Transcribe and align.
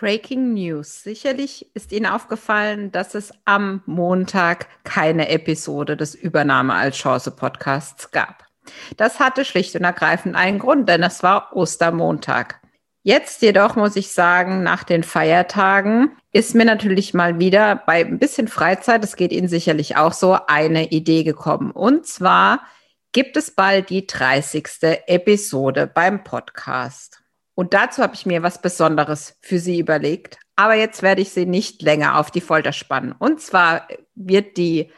Breaking 0.00 0.54
News. 0.54 1.02
Sicherlich 1.02 1.66
ist 1.74 1.92
Ihnen 1.92 2.06
aufgefallen, 2.06 2.90
dass 2.90 3.14
es 3.14 3.32
am 3.44 3.82
Montag 3.84 4.66
keine 4.82 5.28
Episode 5.28 5.94
des 5.94 6.14
Übernahme 6.14 6.72
als 6.72 6.96
Chance 6.96 7.32
Podcasts 7.32 8.10
gab. 8.10 8.46
Das 8.96 9.20
hatte 9.20 9.44
schlicht 9.44 9.76
und 9.76 9.84
ergreifend 9.84 10.36
einen 10.36 10.58
Grund, 10.58 10.88
denn 10.88 11.02
es 11.02 11.22
war 11.22 11.54
Ostermontag. 11.54 12.60
Jetzt 13.02 13.42
jedoch 13.42 13.76
muss 13.76 13.94
ich 13.94 14.10
sagen, 14.12 14.62
nach 14.62 14.84
den 14.84 15.02
Feiertagen 15.02 16.16
ist 16.32 16.54
mir 16.54 16.64
natürlich 16.64 17.12
mal 17.12 17.38
wieder 17.38 17.76
bei 17.76 18.00
ein 18.00 18.18
bisschen 18.18 18.48
Freizeit, 18.48 19.02
das 19.02 19.16
geht 19.16 19.32
Ihnen 19.32 19.48
sicherlich 19.48 19.96
auch 19.96 20.14
so, 20.14 20.38
eine 20.46 20.88
Idee 20.88 21.24
gekommen. 21.24 21.72
Und 21.72 22.06
zwar 22.06 22.60
gibt 23.12 23.36
es 23.36 23.50
bald 23.50 23.90
die 23.90 24.06
30. 24.06 24.64
Episode 25.06 25.86
beim 25.86 26.24
Podcast. 26.24 27.20
Und 27.60 27.74
dazu 27.74 28.02
habe 28.02 28.14
ich 28.14 28.24
mir 28.24 28.42
was 28.42 28.62
Besonderes 28.62 29.36
für 29.42 29.58
Sie 29.58 29.78
überlegt. 29.78 30.38
Aber 30.56 30.72
jetzt 30.72 31.02
werde 31.02 31.20
ich 31.20 31.32
Sie 31.32 31.44
nicht 31.44 31.82
länger 31.82 32.18
auf 32.18 32.30
die 32.30 32.40
Folter 32.40 32.72
spannen. 32.72 33.12
Und 33.12 33.42
zwar 33.42 33.86
wird 34.14 34.56
die 34.56 34.90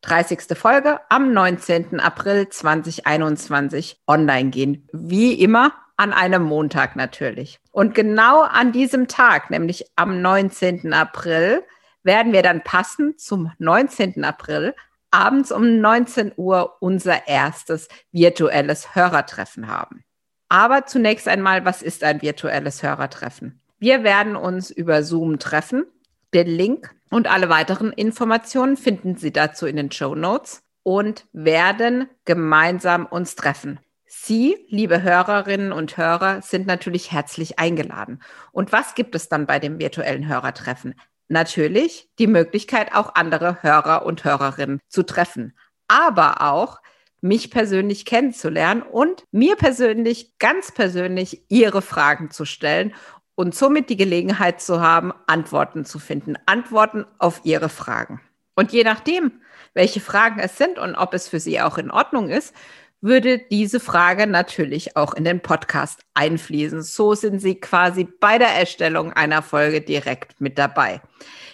30. 0.00 0.56
Folge 0.56 0.98
am 1.10 1.34
19. 1.34 2.00
April 2.00 2.48
2021 2.48 4.00
online 4.06 4.48
gehen. 4.48 4.88
Wie 4.94 5.34
immer 5.34 5.74
an 5.98 6.14
einem 6.14 6.44
Montag 6.44 6.96
natürlich. 6.96 7.60
Und 7.70 7.94
genau 7.94 8.40
an 8.40 8.72
diesem 8.72 9.08
Tag, 9.08 9.50
nämlich 9.50 9.84
am 9.96 10.22
19. 10.22 10.94
April, 10.94 11.64
werden 12.02 12.32
wir 12.32 12.42
dann 12.42 12.64
passend 12.64 13.20
zum 13.20 13.52
19. 13.58 14.24
April 14.24 14.74
abends 15.10 15.52
um 15.52 15.82
19 15.82 16.32
Uhr 16.36 16.78
unser 16.80 17.28
erstes 17.28 17.88
virtuelles 18.10 18.94
Hörertreffen 18.94 19.68
haben. 19.68 20.05
Aber 20.48 20.86
zunächst 20.86 21.28
einmal, 21.28 21.64
was 21.64 21.82
ist 21.82 22.04
ein 22.04 22.22
virtuelles 22.22 22.82
Hörertreffen? 22.82 23.60
Wir 23.78 24.04
werden 24.04 24.36
uns 24.36 24.70
über 24.70 25.02
Zoom 25.02 25.38
treffen. 25.38 25.84
Den 26.32 26.46
Link 26.46 26.94
und 27.10 27.30
alle 27.30 27.48
weiteren 27.48 27.92
Informationen 27.92 28.76
finden 28.76 29.16
Sie 29.16 29.32
dazu 29.32 29.66
in 29.66 29.76
den 29.76 29.90
Show 29.92 30.14
Notes 30.14 30.62
und 30.82 31.26
werden 31.32 32.08
gemeinsam 32.24 33.06
uns 33.06 33.34
treffen. 33.34 33.80
Sie, 34.06 34.56
liebe 34.68 35.02
Hörerinnen 35.02 35.72
und 35.72 35.96
Hörer, 35.96 36.42
sind 36.42 36.66
natürlich 36.66 37.12
herzlich 37.12 37.58
eingeladen. 37.58 38.22
Und 38.52 38.72
was 38.72 38.94
gibt 38.94 39.14
es 39.14 39.28
dann 39.28 39.46
bei 39.46 39.58
dem 39.58 39.78
virtuellen 39.78 40.28
Hörertreffen? 40.28 40.94
Natürlich 41.28 42.08
die 42.18 42.28
Möglichkeit, 42.28 42.94
auch 42.94 43.14
andere 43.16 43.62
Hörer 43.62 44.06
und 44.06 44.24
Hörerinnen 44.24 44.80
zu 44.88 45.02
treffen, 45.02 45.56
aber 45.88 46.40
auch 46.40 46.80
mich 47.20 47.50
persönlich 47.50 48.04
kennenzulernen 48.04 48.82
und 48.82 49.24
mir 49.32 49.56
persönlich, 49.56 50.38
ganz 50.38 50.72
persönlich, 50.72 51.42
ihre 51.48 51.82
Fragen 51.82 52.30
zu 52.30 52.44
stellen 52.44 52.94
und 53.34 53.54
somit 53.54 53.90
die 53.90 53.96
Gelegenheit 53.96 54.60
zu 54.60 54.80
haben, 54.80 55.12
Antworten 55.26 55.84
zu 55.84 55.98
finden, 55.98 56.36
Antworten 56.46 57.04
auf 57.18 57.40
ihre 57.44 57.68
Fragen. 57.68 58.20
Und 58.54 58.72
je 58.72 58.84
nachdem, 58.84 59.32
welche 59.74 60.00
Fragen 60.00 60.40
es 60.40 60.56
sind 60.56 60.78
und 60.78 60.94
ob 60.94 61.12
es 61.14 61.28
für 61.28 61.40
Sie 61.40 61.60
auch 61.60 61.76
in 61.76 61.90
Ordnung 61.90 62.30
ist, 62.30 62.54
würde 63.02 63.38
diese 63.38 63.78
Frage 63.78 64.26
natürlich 64.26 64.96
auch 64.96 65.12
in 65.12 65.24
den 65.24 65.40
Podcast 65.40 66.00
einfließen. 66.14 66.82
So 66.82 67.14
sind 67.14 67.40
Sie 67.40 67.60
quasi 67.60 68.04
bei 68.04 68.38
der 68.38 68.48
Erstellung 68.48 69.12
einer 69.12 69.42
Folge 69.42 69.82
direkt 69.82 70.40
mit 70.40 70.58
dabei. 70.58 71.02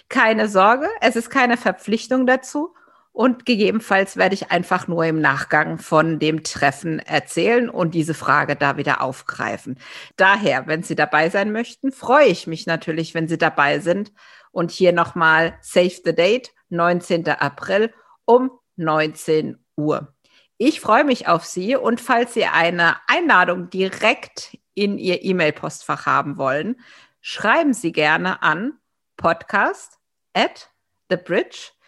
Keine 0.07 0.47
Sorge, 0.47 0.87
es 1.01 1.17
ist 1.17 1.29
keine 1.29 1.57
Verpflichtung 1.57 2.25
dazu 2.25 2.73
und 3.13 3.45
gegebenenfalls 3.45 4.17
werde 4.17 4.33
ich 4.33 4.49
einfach 4.49 4.87
nur 4.87 5.05
im 5.05 5.21
Nachgang 5.21 5.77
von 5.77 6.17
dem 6.17 6.43
Treffen 6.43 6.97
erzählen 6.97 7.69
und 7.69 7.93
diese 7.93 8.15
Frage 8.15 8.55
da 8.55 8.75
wieder 8.75 9.01
aufgreifen. 9.01 9.77
Daher, 10.17 10.65
wenn 10.65 10.81
Sie 10.81 10.95
dabei 10.95 11.29
sein 11.29 11.51
möchten, 11.51 11.91
freue 11.91 12.25
ich 12.25 12.47
mich 12.47 12.65
natürlich, 12.65 13.13
wenn 13.13 13.27
Sie 13.27 13.37
dabei 13.37 13.77
sind. 13.79 14.11
Und 14.51 14.71
hier 14.71 14.93
nochmal 14.93 15.55
Save 15.61 15.93
the 16.03 16.15
Date, 16.15 16.53
19. 16.69 17.29
April 17.29 17.93
um 18.25 18.49
19 18.77 19.63
Uhr. 19.77 20.15
Ich 20.57 20.81
freue 20.81 21.03
mich 21.03 21.27
auf 21.27 21.45
Sie 21.45 21.75
und 21.75 22.01
falls 22.01 22.33
Sie 22.33 22.45
eine 22.45 22.95
Einladung 23.07 23.69
direkt 23.69 24.57
in 24.73 24.97
Ihr 24.97 25.23
E-Mail-Postfach 25.23 26.07
haben 26.07 26.37
wollen, 26.37 26.79
schreiben 27.21 27.73
Sie 27.73 27.91
gerne 27.91 28.41
an 28.41 28.73
podcast 29.17 29.99
at 30.33 30.71
thebridge.com 31.09 31.82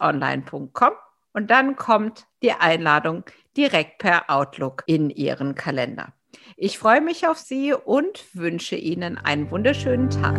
online.com 0.00 0.92
und 1.32 1.50
dann 1.50 1.76
kommt 1.76 2.26
die 2.42 2.52
Einladung 2.52 3.24
direkt 3.56 3.98
per 3.98 4.30
Outlook 4.30 4.82
in 4.86 5.10
Ihren 5.10 5.54
Kalender. 5.54 6.12
Ich 6.56 6.78
freue 6.78 7.00
mich 7.00 7.26
auf 7.26 7.38
Sie 7.38 7.72
und 7.72 8.24
wünsche 8.34 8.76
Ihnen 8.76 9.18
einen 9.18 9.50
wunderschönen 9.50 10.10
Tag. 10.10 10.38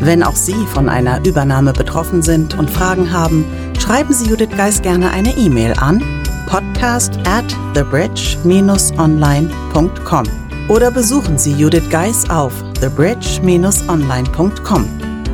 Wenn 0.00 0.22
auch 0.22 0.36
Sie 0.36 0.66
von 0.66 0.88
einer 0.88 1.24
Übernahme 1.24 1.72
betroffen 1.72 2.22
sind 2.22 2.56
und 2.58 2.70
Fragen 2.70 3.12
haben, 3.12 3.44
schreiben 3.78 4.12
Sie 4.12 4.28
Judith 4.28 4.56
Geis 4.56 4.82
gerne 4.82 5.10
eine 5.10 5.36
E-Mail 5.36 5.74
an 5.78 6.02
podcast 6.46 7.18
at 7.26 7.44
thebridge-online.com 7.74 10.24
oder 10.68 10.90
besuchen 10.90 11.38
Sie 11.38 11.52
Judith 11.52 11.88
Geis 11.90 12.28
auf 12.30 12.52
thebridge-online.com. 12.80 14.88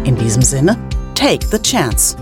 In 0.04 0.16
diesem 0.16 0.42
Sinne, 0.42 0.76
take 1.20 1.50
the 1.50 1.58
chance. 1.58 2.16